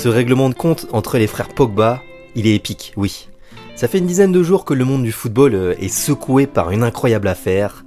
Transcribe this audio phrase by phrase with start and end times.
[0.00, 2.02] Ce règlement de compte entre les frères Pogba,
[2.34, 3.28] il est épique, oui.
[3.76, 6.70] Ça fait une dizaine de jours que le monde du football euh, est secoué par
[6.70, 7.84] une incroyable affaire.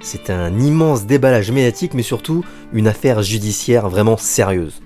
[0.00, 4.80] C'est un immense déballage médiatique, mais surtout une affaire judiciaire vraiment sérieuse.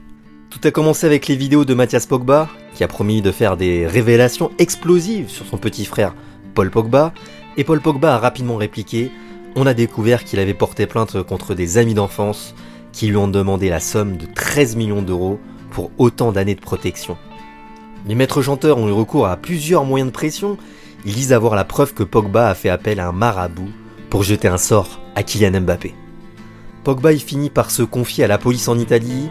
[0.48, 3.86] Tout a commencé avec les vidéos de Mathias Pogba, qui a promis de faire des
[3.86, 6.14] révélations explosives sur son petit frère
[6.54, 7.12] Paul Pogba,
[7.58, 9.10] et Paul Pogba a rapidement répliqué
[9.54, 12.54] On a découvert qu'il avait porté plainte contre des amis d'enfance
[12.90, 15.38] qui lui ont demandé la somme de 13 millions d'euros
[15.70, 17.16] pour autant d'années de protection.
[18.06, 20.56] Les maîtres chanteurs ont eu recours à plusieurs moyens de pression.
[21.04, 23.70] Ils disent avoir la preuve que Pogba a fait appel à un marabout
[24.08, 25.94] pour jeter un sort à Kylian Mbappé.
[26.84, 29.28] Pogba finit par se confier à la police en Italie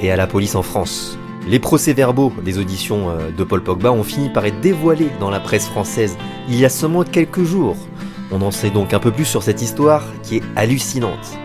[0.00, 1.18] et à la police en France.
[1.48, 5.40] Les procès-verbaux des auditions euh, de Paul Pogba ont fini par être dévoilés dans la
[5.40, 6.16] presse française
[6.48, 7.76] il y a seulement quelques jours.
[8.30, 11.36] On en sait donc un peu plus sur cette histoire qui est hallucinante.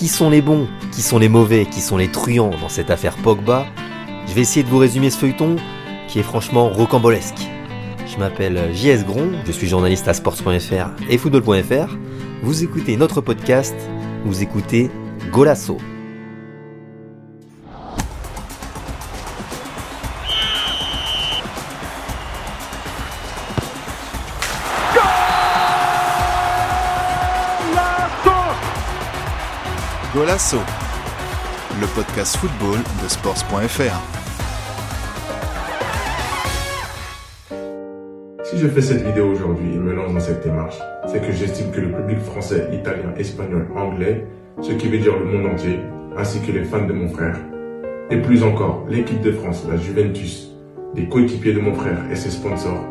[0.00, 3.18] Qui sont les bons Qui sont les mauvais Qui sont les truands dans cette affaire
[3.18, 3.66] Pogba
[4.26, 5.56] Je vais essayer de vous résumer ce feuilleton
[6.08, 7.46] qui est franchement rocambolesque.
[8.06, 11.98] Je m'appelle JS Gron, je suis journaliste à sports.fr et football.fr.
[12.42, 13.74] Vous écoutez notre podcast,
[14.24, 14.90] vous écoutez
[15.30, 15.76] Golasso.
[30.42, 34.00] Le podcast football de sports.fr.
[38.44, 41.70] Si je fais cette vidéo aujourd'hui et me lance dans cette démarche, c'est que j'estime
[41.70, 44.26] que le public français, italien, espagnol, anglais,
[44.62, 45.78] ce qui veut dire le monde entier,
[46.16, 47.36] ainsi que les fans de mon frère,
[48.08, 50.48] et plus encore l'équipe de France, la Juventus,
[50.94, 52.82] les coéquipiers de mon frère et ses sponsors,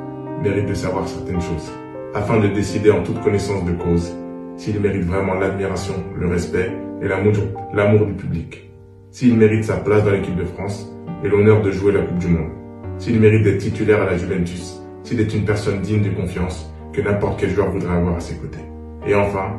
[0.44, 1.72] méritent de savoir certaines choses,
[2.14, 4.14] afin de décider en toute connaissance de cause
[4.60, 6.70] s'il mérite vraiment l'admiration, le respect
[7.02, 8.70] et l'amour du public,
[9.10, 10.92] s'il mérite sa place dans l'équipe de France
[11.24, 12.52] et l'honneur de jouer la Coupe du Monde,
[12.98, 17.00] s'il mérite d'être titulaire à la Juventus, s'il est une personne digne de confiance que
[17.00, 18.60] n'importe quel joueur voudrait avoir à ses côtés.
[19.08, 19.54] Et enfin,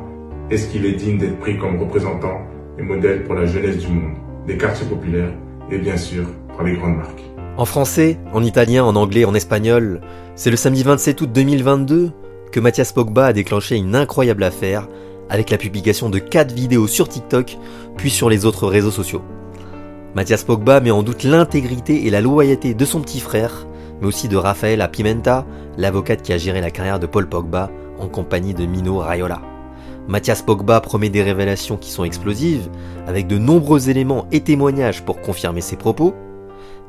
[0.51, 2.41] est-ce qu'il est digne d'être pris comme représentant
[2.77, 4.13] et modèle pour la jeunesse du monde,
[4.45, 5.33] des quartiers populaires
[5.71, 6.25] et bien sûr
[6.55, 7.23] par les grandes marques?
[7.57, 9.99] En français, en italien, en anglais, en espagnol,
[10.35, 12.11] c'est le samedi 27 août 2022
[12.51, 14.87] que Mathias Pogba a déclenché une incroyable affaire
[15.29, 17.57] avec la publication de 4 vidéos sur TikTok
[17.97, 19.21] puis sur les autres réseaux sociaux.
[20.15, 23.65] Mathias Pogba met en doute l'intégrité et la loyauté de son petit frère
[24.01, 25.45] mais aussi de Rafaela Pimenta,
[25.77, 27.69] l'avocate qui a géré la carrière de Paul Pogba
[27.99, 29.41] en compagnie de Mino Raiola.
[30.07, 32.67] Mathias Pogba promet des révélations qui sont explosives,
[33.07, 36.15] avec de nombreux éléments et témoignages pour confirmer ses propos.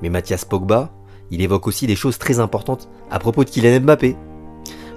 [0.00, 0.90] Mais Mathias Pogba,
[1.30, 4.16] il évoque aussi des choses très importantes à propos de Kylian Mbappé.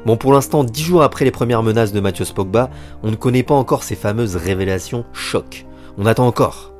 [0.06, 2.70] Bon, pour l'instant, dix jours après les premières menaces de Mathias Pogba,
[3.02, 5.66] on ne connaît pas encore ces fameuses révélations choc.
[5.98, 6.74] On attend encore.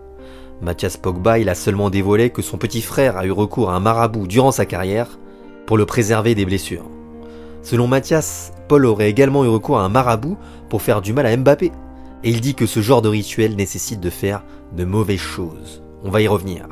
[0.62, 3.80] Mathias Pogba, il a seulement dévoilé que son petit frère a eu recours à un
[3.80, 5.18] marabout durant sa carrière,
[5.66, 6.86] pour le préserver des blessures.
[7.64, 10.38] Selon Mathias, Paul aurait également eu recours à un marabout
[10.70, 11.72] pour faire du mal à Mbappé.
[12.24, 14.44] Et il dit que ce genre de rituel nécessite de faire
[14.76, 15.84] de mauvaises choses.
[16.04, 16.68] On va y revenir.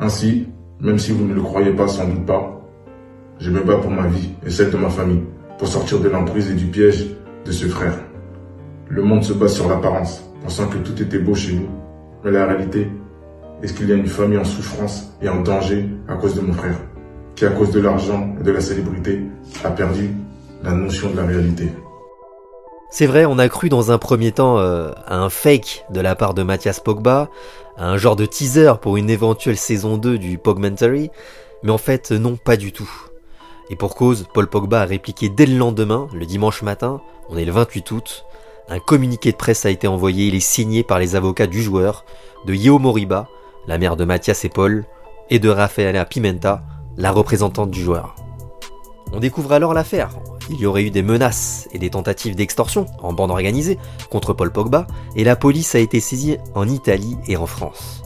[0.00, 0.48] Ainsi,
[0.80, 2.60] même si vous ne le croyez pas, sans doute pas,
[3.38, 5.22] je me bats pour ma vie et celle de ma famille,
[5.62, 7.06] pour sortir de l'emprise et du piège
[7.46, 7.96] de ce frère.
[8.88, 11.68] Le monde se base sur l'apparence, pensant que tout était beau chez nous.
[12.24, 12.90] Mais la réalité,
[13.62, 16.52] est-ce qu'il y a une famille en souffrance et en danger à cause de mon
[16.52, 16.74] frère
[17.36, 19.22] qui, à cause de l'argent et de la célébrité,
[19.62, 20.10] a perdu
[20.64, 21.68] la notion de la réalité?
[22.90, 26.16] C'est vrai, on a cru dans un premier temps euh, à un fake de la
[26.16, 27.30] part de Mathias Pogba,
[27.76, 31.12] à un genre de teaser pour une éventuelle saison 2 du Pogmentary,
[31.62, 33.11] mais en fait non, pas du tout.
[33.70, 37.44] Et pour cause, Paul Pogba a répliqué dès le lendemain, le dimanche matin, on est
[37.44, 38.24] le 28 août,
[38.68, 42.04] un communiqué de presse a été envoyé, il est signé par les avocats du joueur,
[42.46, 43.28] de Yeo Moriba,
[43.66, 44.84] la mère de Mathias et Paul,
[45.30, 46.62] et de Rafaela Pimenta,
[46.96, 48.14] la représentante du joueur.
[49.12, 50.10] On découvre alors l'affaire.
[50.50, 53.78] Il y aurait eu des menaces et des tentatives d'extorsion en bande organisée
[54.10, 54.86] contre Paul Pogba
[55.16, 58.02] et la police a été saisie en Italie et en France.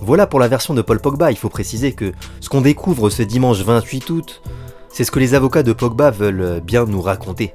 [0.00, 3.22] Voilà pour la version de Paul Pogba, il faut préciser que ce qu'on découvre ce
[3.22, 4.42] dimanche 28 août,
[4.88, 7.52] c'est ce que les avocats de Pogba veulent bien nous raconter,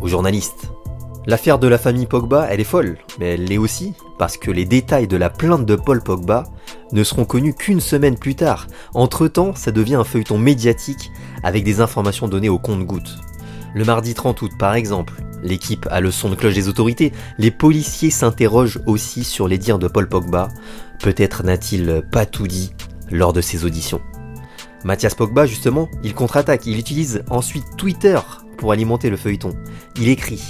[0.00, 0.70] aux journalistes.
[1.26, 4.64] L'affaire de la famille Pogba, elle est folle, mais elle l'est aussi parce que les
[4.64, 6.44] détails de la plainte de Paul Pogba
[6.92, 8.66] ne seront connus qu'une semaine plus tard.
[8.94, 11.10] Entre-temps, ça devient un feuilleton médiatique
[11.42, 13.18] avec des informations données au compte-gouttes.
[13.74, 17.12] Le mardi 30 août, par exemple, l'équipe a le son de cloche des autorités.
[17.38, 20.48] Les policiers s'interrogent aussi sur les dires de Paul Pogba.
[21.00, 22.72] Peut-être n'a-t-il pas tout dit
[23.10, 24.00] lors de ses auditions.
[24.84, 26.66] Mathias Pogba, justement, il contre-attaque.
[26.66, 28.18] Il utilise ensuite Twitter
[28.56, 29.54] pour alimenter le feuilleton.
[29.96, 30.42] Il écrit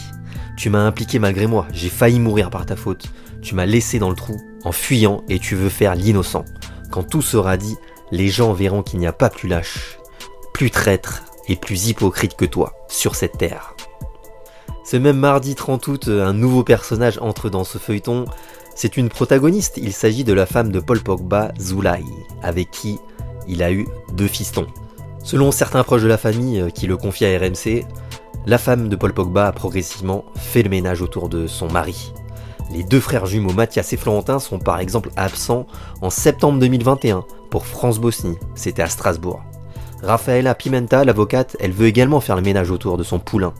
[0.57, 3.11] Tu m'as impliqué malgré moi, j'ai failli mourir par ta faute.
[3.43, 6.45] Tu m'as laissé dans le trou en fuyant et tu veux faire l'innocent.
[6.91, 7.77] Quand tout sera dit,
[8.13, 9.99] les gens verront qu'il n'y a pas plus lâche,
[10.53, 13.75] plus traître et plus hypocrite que toi sur cette terre.
[14.91, 18.25] Ce même mardi 30 août, un nouveau personnage entre dans ce feuilleton.
[18.75, 22.03] C'est une protagoniste, il s'agit de la femme de Paul Pogba, Zulai,
[22.43, 22.99] avec qui
[23.47, 24.67] il a eu deux fistons.
[25.23, 27.85] Selon certains proches de la famille qui le confient à RMC,
[28.47, 32.13] la femme de Paul Pogba a progressivement fait le ménage autour de son mari.
[32.73, 35.69] Les deux frères jumeaux Mathias et Florentin sont par exemple absents
[36.03, 39.41] en septembre 2021 pour France-Bosnie, c'était à Strasbourg.
[40.03, 43.55] Rafaela Pimenta, l'avocate, elle veut également faire le ménage autour de son poulain.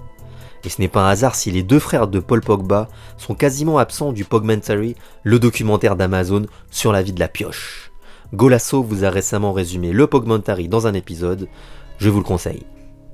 [0.65, 3.79] Et ce n'est pas un hasard si les deux frères de Paul Pogba sont quasiment
[3.79, 7.91] absents du Pogmentary, le documentaire d'Amazon sur la vie de la pioche.
[8.35, 11.49] Golasso vous a récemment résumé le Pogmentary dans un épisode,
[11.99, 12.65] je vous le conseille.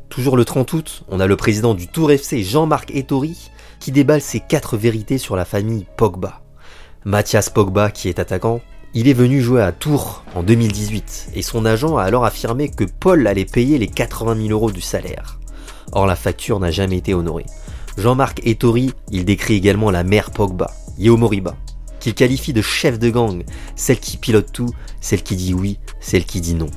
[0.09, 3.51] Toujours le 30 août, on a le président du Tour FC, Jean-Marc Ettori,
[3.81, 6.43] qui déballe ses quatre vérités sur la famille Pogba.
[7.05, 8.61] Mathias Pogba, qui est attaquant,
[8.95, 12.85] il est venu jouer à Tours en 2018 et son agent a alors affirmé que
[12.85, 15.39] Paul allait payer les 80 000 euros du salaire.
[15.93, 17.47] Or la facture n'a jamais été honorée.
[17.97, 21.57] Jean-Marc Ettori, il décrit également la mère Pogba, Yeo Moriba,
[22.01, 23.45] qu'il qualifie de chef de gang,
[23.75, 26.71] celle qui pilote tout, celle qui dit oui, celle qui dit non.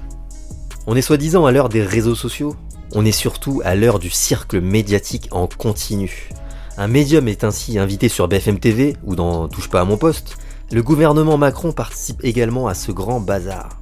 [0.88, 2.56] On est soi-disant à l'heure des réseaux sociaux,
[2.95, 6.29] on est surtout à l'heure du cercle médiatique en continu.
[6.77, 10.38] Un médium est ainsi invité sur BFM TV ou dans Touche pas à mon poste.
[10.71, 13.81] Le gouvernement Macron participe également à ce grand bazar.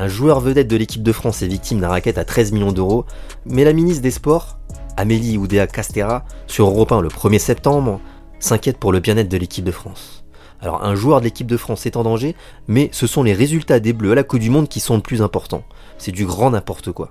[0.00, 3.04] Un joueur vedette de l'équipe de France est victime d'un racket à 13 millions d'euros,
[3.44, 4.56] mais la ministre des Sports,
[4.96, 8.00] Amélie Oudéa Castera, sur Europe 1 le 1er septembre,
[8.38, 10.24] s'inquiète pour le bien-être de l'équipe de France.
[10.60, 12.36] Alors un joueur de l'équipe de France est en danger,
[12.68, 15.02] mais ce sont les résultats des Bleus à la Coupe du Monde qui sont le
[15.02, 15.64] plus importants.
[15.98, 17.10] C'est du grand n'importe quoi.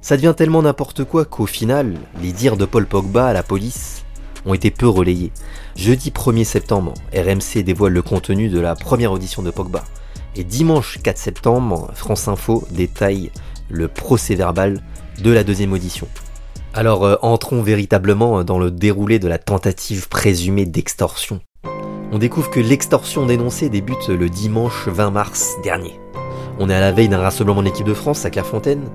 [0.00, 4.04] Ça devient tellement n'importe quoi qu'au final, les dires de Paul Pogba à la police
[4.46, 5.32] ont été peu relayés.
[5.76, 9.84] Jeudi 1er septembre, RMC dévoile le contenu de la première audition de Pogba.
[10.36, 13.30] Et dimanche 4 septembre, France Info détaille
[13.68, 14.82] le procès verbal
[15.22, 16.08] de la deuxième audition.
[16.72, 21.40] Alors euh, entrons véritablement dans le déroulé de la tentative présumée d'extorsion.
[22.10, 26.00] On découvre que l'extorsion dénoncée débute le dimanche 20 mars dernier.
[26.58, 28.88] On est à la veille d'un rassemblement de l'équipe de France à Clairefontaine,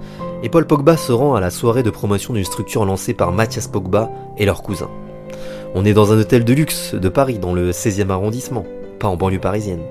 [0.43, 3.67] et Paul Pogba se rend à la soirée de promotion d'une structure lancée par Mathias
[3.67, 4.89] Pogba et leur cousin.
[5.73, 8.65] On est dans un hôtel de luxe de Paris, dans le 16e arrondissement,
[8.99, 9.81] pas en banlieue parisienne.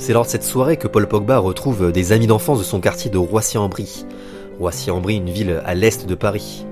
[0.00, 3.10] C'est lors de cette soirée que Paul Pogba retrouve des amis d'enfance de son quartier
[3.10, 4.06] de Roissy-en-Brie.
[4.58, 6.64] Roissy-en-Brie, une ville à l'est de Paris.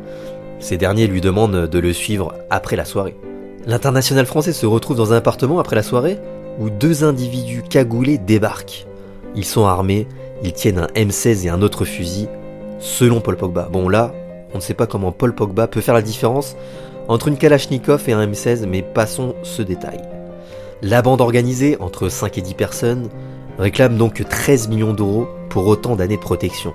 [0.61, 3.15] Ces derniers lui demandent de le suivre après la soirée.
[3.67, 6.19] L'international français se retrouve dans un appartement après la soirée
[6.59, 8.87] où deux individus cagoulés débarquent.
[9.37, 10.09] Ils sont armés
[10.43, 12.29] ils tiennent un M16 et un autre fusil,
[12.79, 13.69] selon Paul Pogba.
[13.71, 14.15] Bon là,
[14.55, 16.57] on ne sait pas comment Paul Pogba peut faire la différence
[17.09, 20.01] entre une Kalachnikov et un M16, mais passons ce détail.
[20.83, 23.09] La bande organisée, entre 5 et 10 personnes,
[23.59, 26.73] réclame donc 13 millions d'euros pour autant d'années de protection.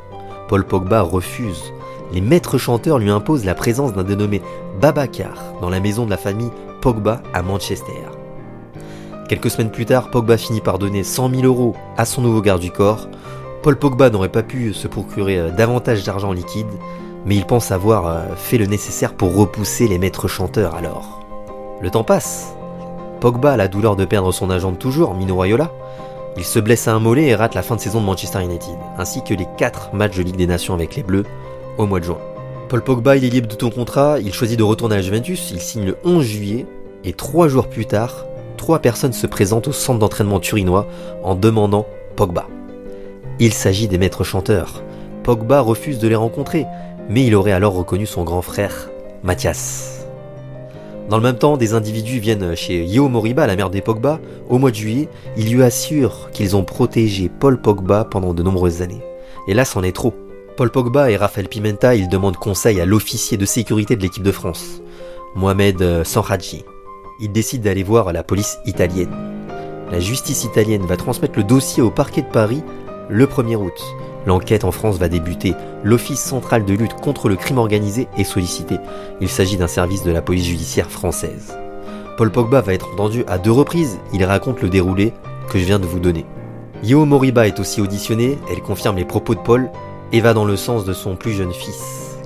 [0.49, 1.73] Paul Pogba refuse.
[2.11, 4.41] Les maîtres chanteurs lui imposent la présence d'un dénommé
[4.81, 6.51] Babacar dans la maison de la famille
[6.81, 7.93] Pogba à Manchester.
[9.29, 12.61] Quelques semaines plus tard, Pogba finit par donner 100 000 euros à son nouveau garde
[12.61, 13.07] du corps
[13.63, 16.67] Paul Pogba n'aurait pas pu se procurer euh, davantage d'argent liquide,
[17.25, 21.21] mais il pense avoir euh, fait le nécessaire pour repousser les maîtres chanteurs alors.
[21.79, 22.53] Le temps passe.
[23.23, 25.71] Pogba a la douleur de perdre son agent de toujours, Mino Raiola.
[26.35, 28.75] Il se blesse à un mollet et rate la fin de saison de Manchester United,
[28.97, 31.23] ainsi que les 4 matchs de Ligue des Nations avec les Bleus
[31.77, 32.17] au mois de juin.
[32.67, 35.61] Paul Pogba, est libre de ton contrat, il choisit de retourner à la Juventus, il
[35.61, 36.65] signe le 11 juillet,
[37.05, 38.25] et trois jours plus tard,
[38.57, 40.85] trois personnes se présentent au centre d'entraînement turinois
[41.23, 41.85] en demandant
[42.17, 42.47] Pogba.
[43.39, 44.83] Il s'agit des maîtres chanteurs.
[45.23, 46.65] Pogba refuse de les rencontrer,
[47.07, 48.89] mais il aurait alors reconnu son grand frère,
[49.23, 50.02] Mathias.
[51.09, 54.19] Dans le même temps, des individus viennent chez Yeo Moriba, la mère des Pogba,
[54.49, 55.09] au mois de juillet.
[55.37, 59.03] Ils lui assurent qu'ils ont protégé Paul Pogba pendant de nombreuses années.
[59.47, 60.13] Et là, c'en est trop.
[60.55, 64.31] Paul Pogba et Raphaël Pimenta, ils demandent conseil à l'officier de sécurité de l'équipe de
[64.31, 64.81] France,
[65.35, 66.63] Mohamed Sanhaji.
[67.19, 69.13] Ils décident d'aller voir la police italienne.
[69.91, 72.63] La justice italienne va transmettre le dossier au parquet de Paris
[73.09, 73.79] le 1er août.
[74.25, 75.53] L'enquête en France va débuter.
[75.83, 78.77] L'Office central de lutte contre le crime organisé est sollicité.
[79.19, 81.57] Il s'agit d'un service de la police judiciaire française.
[82.17, 83.99] Paul Pogba va être entendu à deux reprises.
[84.13, 85.13] Il raconte le déroulé
[85.49, 86.25] que je viens de vous donner.
[86.83, 88.37] Yo Moriba est aussi auditionnée.
[88.51, 89.69] Elle confirme les propos de Paul
[90.11, 92.17] et va dans le sens de son plus jeune fils.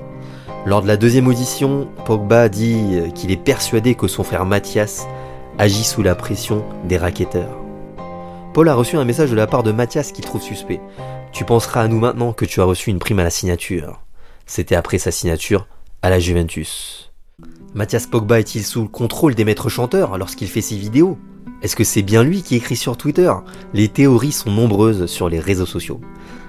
[0.65, 5.07] Lors de la deuxième audition, Pogba dit qu'il est persuadé que son frère Mathias
[5.57, 7.57] agit sous la pression des racketteurs.
[8.53, 10.81] Paul a reçu un message de la part de Mathias qui trouve suspect.
[11.37, 14.01] Tu penseras à nous maintenant que tu as reçu une prime à la signature.
[14.47, 15.67] C'était après sa signature
[16.01, 17.13] à la Juventus.
[17.75, 21.19] Mathias Pogba est-il sous le contrôle des maîtres chanteurs lorsqu'il fait ses vidéos?
[21.61, 23.31] Est-ce que c'est bien lui qui écrit sur Twitter?
[23.75, 26.01] Les théories sont nombreuses sur les réseaux sociaux.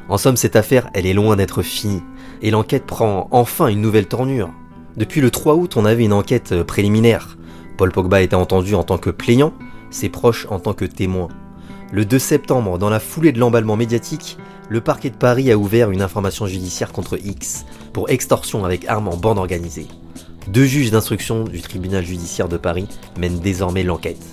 [0.08, 2.02] En somme, cette affaire, elle est loin d'être finie,
[2.40, 4.54] et l'enquête prend enfin une nouvelle tournure.
[4.96, 7.36] Depuis le 3 août, on avait une enquête préliminaire.
[7.76, 9.52] Paul Pogba était entendu en tant que plaignant,
[9.90, 11.28] ses proches en tant que témoins.
[11.92, 15.90] Le 2 septembre, dans la foulée de l'emballement médiatique, le parquet de Paris a ouvert
[15.90, 19.86] une information judiciaire contre X pour extorsion avec arme en bande organisée.
[20.48, 22.86] Deux juges d'instruction du tribunal judiciaire de Paris
[23.18, 24.24] mènent désormais l'enquête.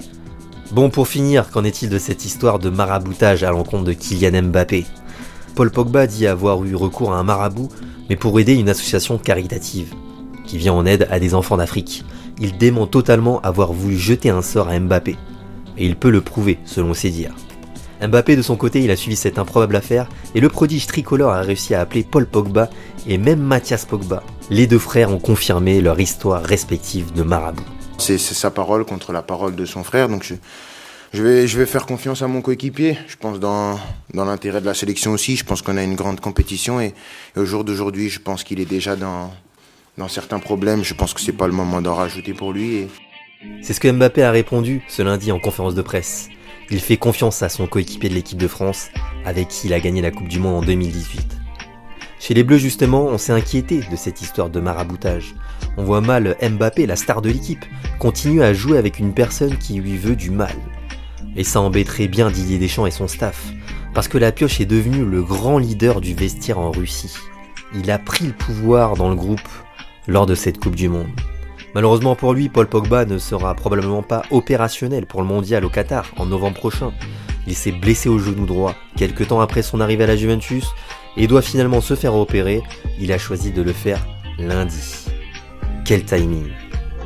[0.71, 4.85] Bon, pour finir, qu'en est-il de cette histoire de maraboutage à l'encontre de Kylian Mbappé?
[5.55, 7.69] Paul Pogba dit avoir eu recours à un marabout,
[8.09, 9.93] mais pour aider une association caritative,
[10.45, 12.03] qui vient en aide à des enfants d'Afrique.
[12.39, 15.15] Il dément totalement avoir voulu jeter un sort à Mbappé.
[15.77, 17.35] Et il peut le prouver, selon ses dires.
[18.07, 21.41] Mbappé de son côté, il a suivi cette improbable affaire et le prodige tricolore a
[21.41, 22.69] réussi à appeler Paul Pogba
[23.07, 24.23] et même Mathias Pogba.
[24.49, 27.63] Les deux frères ont confirmé leur histoire respective de marabout.
[27.97, 30.23] C'est sa parole contre la parole de son frère, donc
[31.13, 32.97] je, vais, je vais faire confiance à mon coéquipier.
[33.07, 33.79] Je pense dans,
[34.13, 35.35] dans l'intérêt de la sélection aussi.
[35.37, 36.93] Je pense qu'on a une grande compétition et,
[37.37, 39.31] au jour d'aujourd'hui, je pense qu'il est déjà dans,
[39.97, 40.83] dans certains problèmes.
[40.83, 42.87] Je pense que c'est pas le moment d'en rajouter pour lui.
[43.61, 46.29] C'est ce que Mbappé a répondu ce lundi en conférence de presse.
[46.71, 48.89] Il fait confiance à son coéquipier de l'équipe de France,
[49.23, 51.37] avec qui il a gagné la Coupe du Monde en 2018.
[52.19, 55.35] Chez les Bleus justement, on s'est inquiété de cette histoire de maraboutage.
[55.77, 57.63] On voit mal Mbappé, la star de l'équipe,
[57.99, 60.55] continuer à jouer avec une personne qui lui veut du mal.
[61.35, 63.51] Et ça embêterait bien Didier Deschamps et son staff,
[63.93, 67.13] parce que la pioche est devenue le grand leader du vestiaire en Russie.
[67.75, 69.47] Il a pris le pouvoir dans le groupe
[70.07, 71.09] lors de cette Coupe du Monde.
[71.75, 76.09] Malheureusement pour lui, Paul Pogba ne sera probablement pas opérationnel pour le mondial au Qatar
[76.15, 76.93] en novembre prochain.
[77.47, 80.65] Il s'est blessé au genou droit quelques temps après son arrivée à la Juventus
[81.17, 82.63] et doit finalement se faire opérer.
[82.97, 83.99] Il a choisi de le faire
[84.39, 85.05] lundi.
[85.83, 86.47] Quel timing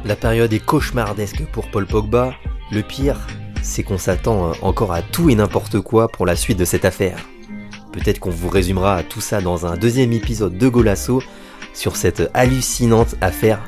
[0.06, 2.36] La période est cauchemardesque pour Paul Pogba.
[2.72, 3.26] Le pire,
[3.64, 7.18] c'est qu'on s'attend encore à tout et n'importe quoi pour la suite de cette affaire.
[7.92, 11.24] Peut-être qu'on vous résumera tout ça dans un deuxième épisode de Golasso
[11.74, 13.68] sur cette hallucinante affaire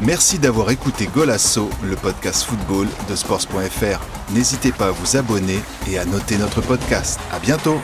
[0.00, 4.32] Merci d'avoir écouté Golasso, le podcast football de sports.fr.
[4.32, 7.20] N'hésitez pas à vous abonner et à noter notre podcast.
[7.30, 7.80] À bientôt!